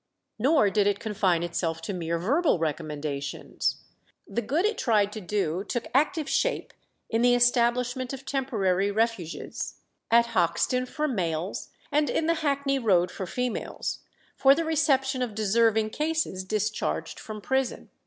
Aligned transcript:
Nor 0.39 0.71
did 0.71 0.87
it 0.87 0.99
confine 0.99 1.43
itself 1.43 1.79
to 1.83 1.93
mere 1.93 2.17
verbal 2.17 2.57
recommendations. 2.57 3.83
The 4.27 4.41
good 4.41 4.65
it 4.65 4.79
tried 4.79 5.11
to 5.11 5.21
do 5.21 5.63
took 5.63 5.85
active 5.93 6.27
shape 6.27 6.73
in 7.07 7.21
the 7.21 7.35
establishment 7.35 8.11
of 8.11 8.25
temporary 8.25 8.89
refuges 8.89 9.75
at 10.09 10.25
Hoxton 10.33 10.87
for 10.87 11.07
males, 11.07 11.69
and 11.91 12.09
in 12.09 12.25
the 12.25 12.33
Hackney 12.41 12.79
Road 12.79 13.11
for 13.11 13.27
females 13.27 13.99
for 14.35 14.55
the 14.55 14.65
reception 14.65 15.21
of 15.21 15.35
deserving 15.35 15.91
cases 15.91 16.43
discharged 16.43 17.19
from 17.19 17.39
prison. 17.39 17.91